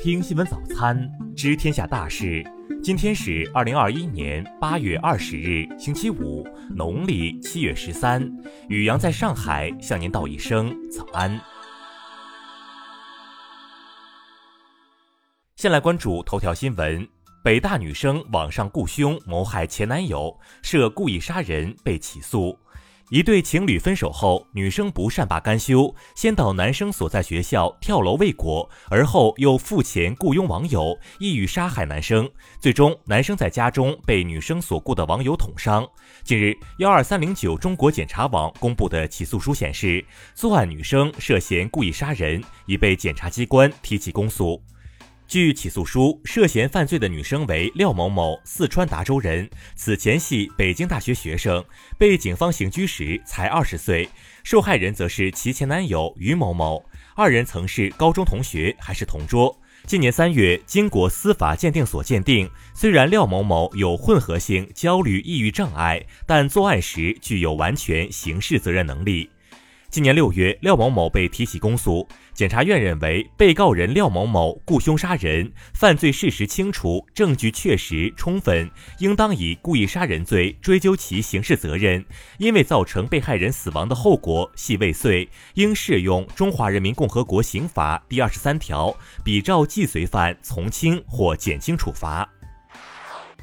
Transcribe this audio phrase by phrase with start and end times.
[0.00, 2.44] 听新闻早餐，知天下大事。
[2.80, 8.24] 今天是二零二一年八月二十日，星期五，农历七月十三。
[8.68, 11.40] 雨阳在上海向您道一声早安。
[15.56, 17.04] 先来关注头条新闻：
[17.42, 22.56] 北大女生网上雇凶谋害前男友，涉故意杀人被起诉。
[23.10, 32.28] 一对情侣分手后，女生不善罢甘休，先到男生所在学校跳楼未果，而后又付钱雇佣网友，意欲杀害男生。
[32.60, 35.88] 最终，男生在家中被女生所雇的网友捅伤。
[36.22, 40.04] 近日，幺二三零九中国检察网公布的起诉书显示，
[40.34, 44.62] 作案女生涉嫌故意杀人，已被检察机关提起公诉。
[45.28, 49.46] 据起诉书，涉嫌犯罪的女生为廖某某，四川达州人，
[49.76, 51.62] 此前系北京大学学生，
[51.98, 54.08] 被警方刑拘时才二十岁。
[54.42, 56.82] 受害人则是其前男友于某某，
[57.14, 59.54] 二人曾是高中同学，还是同桌。
[59.84, 69.28] 今年三月，经过司法鉴定所鉴定，虽然廖某某有混合性焦虑抑郁障碍，但作案时具有完全刑事责任能力。
[69.90, 72.06] 今年六月，廖某某被提起公诉。
[72.34, 82.04] 检察院认为，被告人廖某某雇凶杀人，犯罪事实清楚，证据确实充分，应当以故意杀人罪追究其刑事责任。
[82.36, 88.94] 因为造成被害人死亡的后果系未遂，应适用《中华人民共和国刑法》第二十三条，
[89.24, 92.28] 比照既遂犯从轻或减轻处罚。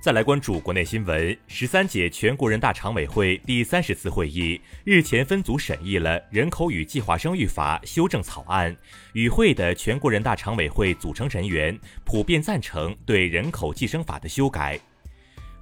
[0.00, 8.74] 再来关注国内新闻，十三届全国人大常委会第三十次会议日前分组审议了《人口与计划生育法》修正草案。
[9.14, 14.78] 与会的全国人大常委会组成人员普遍赞成对人口计生法的修改。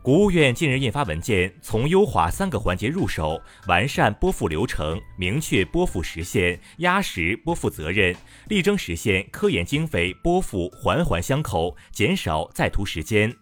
[0.02, 8.14] 国务院近日印发文件，从优化三个环节入手，完善拨付流程，明确拨付时限，压实拨付责任，
[8.48, 13.34] 力争实现科研经费拨付环环相扣，减少在途时间。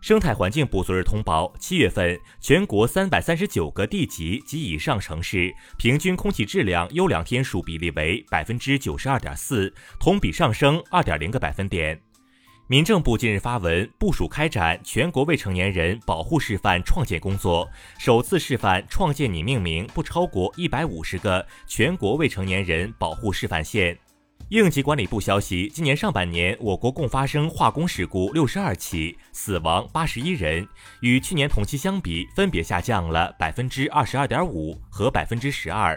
[0.00, 12.00] 生态环境部昨日通报，七月份全国三百三十九个地级及以上城市平均空气质量优良天数比例为百分之九十二点四，同比上升二点零个百分点。
[12.66, 23.98] 民政部近日发文部署开展全国未成年人保护示范创建工作，首次示范创建拟命名不超过一百五十个全国未成年人保护示范县。
[24.50, 30.66] 应急管理部消息，今年上半年，我国共发生化工事故六十二起，死亡八十一人，
[31.02, 35.96] 与去年同期相比，分别下降了百分之二十二点五和百分之十二。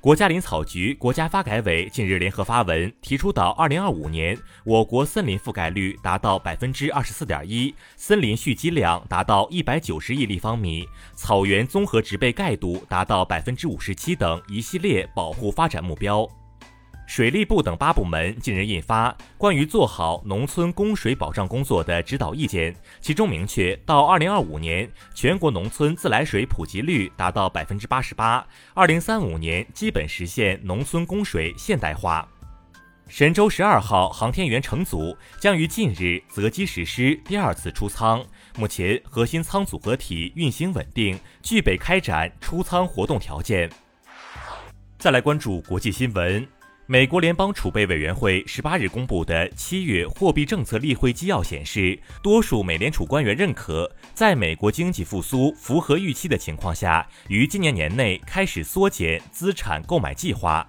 [0.00, 16.26] 国家林草局、国家发改委近日联合发文，提出到二零二五年，我国森林覆盖率达到百分之二十四点一，森林蓄积量达到一百九十亿立方米，草原综合植被盖度达到百分之五十七等一系列保护发展目标。
[17.08, 32.28] 水利部等八部门近日印发关于做好农村供水保障工作的指导意见，其中明确，到二零二五年，全国农村自来水普及率达到百分之八十八，二零三五年基本实现农村供水现代化。
[33.08, 38.22] 神舟十二号航天员乘组将于近日择机实施第二次出舱，
[38.58, 43.70] 目前核心舱组合体运行稳定，具备开展出舱活动条件。
[44.98, 46.46] 再来关注国际新闻。
[46.90, 60.66] 美国联邦储备委员会十八日公布的七月货币政策例会纪要显示，多数美联储官员认可，在美国经济复苏符合预期的情况下，于今年年内开始缩减资产购买计划。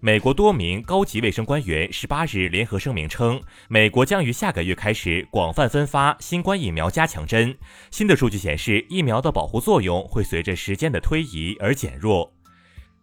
[0.00, 7.56] 美国多名高级卫生官员十八日联合声明称，美国将于下个月开始广泛分发新冠疫苗加强针。
[7.92, 12.32] 新的数据显示，疫苗的保护作用会随着时间的推移而减弱。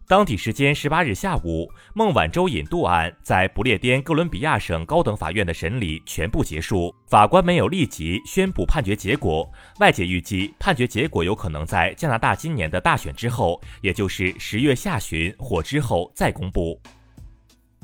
[0.08, 9.46] 当地时间十八日下午，孟晚舟引渡案在不列颠哥伦比亚省高等法院的审理全部结束，法官没有立即宣布判决结果。
[9.80, 16.80] 外界预计，判决结果有可能在加拿大今年的大选之后，也就是十月下旬或之后再公布。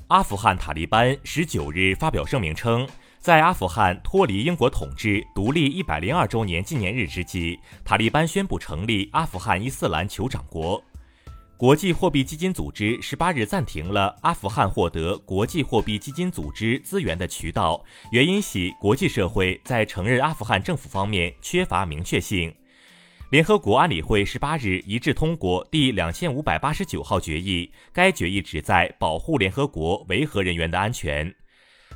[0.08, 2.88] 阿富汗塔利班十九日发表声明称，
[3.18, 10.82] 在阿富汗脱离英国统治、独立一百零二周年纪念日之际，塔利班宣布成立阿富汗伊斯兰酋长国。
[11.56, 22.52] 国际货币基金组织十八日暂停了阿富汗获得国际货币基金组织资源的渠道，原因系国际社会在承认阿富汗政府方面缺乏明确性。
[23.30, 31.32] 联合国安理会十八日一致通过第两千五百八十九号决议，该决议旨在保护联合国维和人员的安全。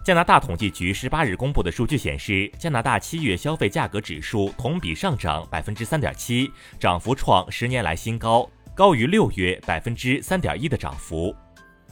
[0.05, 8.49] 加拿大统计局十八日公布的数据显示，加拿大七月消费价格指数同比上涨百分之三点七，涨幅创十年来新高。
[8.78, 11.34] 高于六月百分之三点一的涨幅。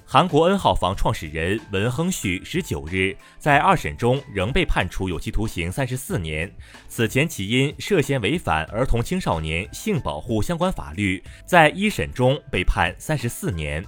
[0.05, 6.49] 韩国 N 号房创始人文亨旭十九日在二审中仍被判处有期徒刑三十四年。
[6.87, 13.85] 此前，其因涉嫌违反儿童青少年性保护相关法律，在一审中被判三十四年。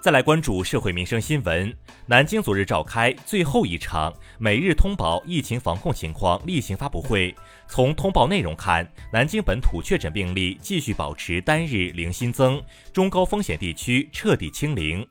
[0.00, 1.74] 再来关注社会民生新闻。
[2.06, 7.34] 南京昨日召开最后一场每日通报疫情防控情况例行发布会。
[7.66, 12.62] 从通报内容看，南京本土确诊病例继续保持单日零新增，
[12.92, 15.04] 中高风险地区彻底清零。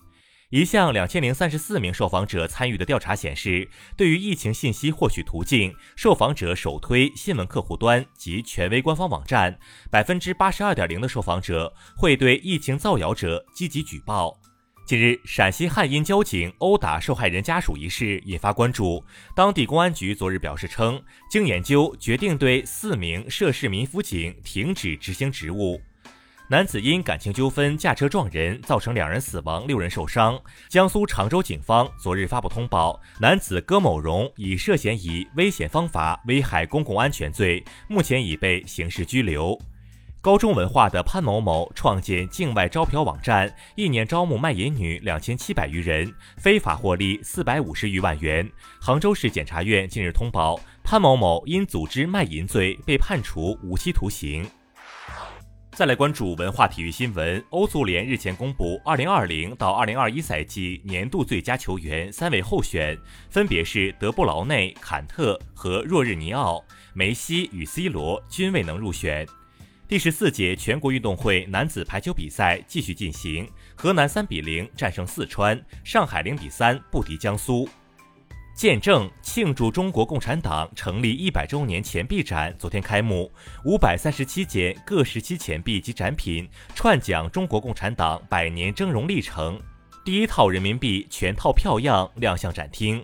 [0.51, 9.59] 一项两千零三十四名受访者参与的调查显示，对于疫情信息获取途径，受访者首推新闻客户端及权威官方网站。
[9.91, 14.39] 百分之八十二点零的受访者会对疫情造谣者积极举报。
[14.87, 19.03] 近日，陕西汉阴交警殴打受害人家属一事引发关注。
[19.35, 25.77] 当地公安局昨日表示称，经研究，决定对四名涉事民辅警停止执行职务。
[26.49, 30.39] 男子因感情纠纷驾车撞人，造成两人死亡、六人受伤。
[30.69, 39.59] 江苏常州警方昨日发布通报，男子戈某荣已涉嫌以危险方法危害公共安全罪，目前已被刑事拘留。
[40.27, 48.45] 高中文化的潘某某创建境外招嫖网站，一年招募卖淫女两千七百余人，非法获利四百五十余万元。
[48.77, 54.45] 杭州市检察院近日通报，潘某某因组织卖淫罪被判处无期徒刑。
[55.71, 66.61] 再来关注文化体育新闻，欧足联日前公布二零二零到二零二一赛季年度最佳球员三位候选，分别是德布劳内、坎特和若日尼奥，
[66.93, 69.25] 梅西与 C 罗均未能入选。
[69.87, 77.69] 第十四届全国运动会男子排球比赛继续进行，河南三比零战胜四川，上海零比三不敌江苏。
[78.53, 83.31] 见证庆祝中国共产党成立一百周年钱币展昨天开幕，
[83.63, 89.57] 五百三十七件各时期钱币及展品串讲中国共产党百年峥嵘历程，
[90.03, 93.01] 第一套人民币全套票样亮相展厅。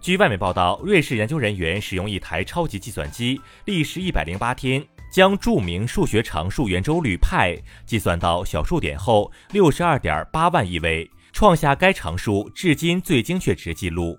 [0.00, 4.86] 据外媒报道，瑞士研究人员使用一台超级计算机，历时一百零八天。
[5.10, 14.18] 将著名数学常数圆周率派计算到小数点后六十二点八万亿位，创下该常数至今最精确值记录。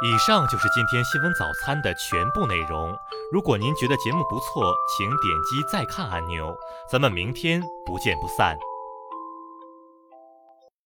[0.00, 2.96] 以上就是今天新闻早餐的全部内容。
[3.32, 6.56] 如果您觉得节目不错，请点击再看按钮。
[6.90, 8.56] 咱们明天不见不散。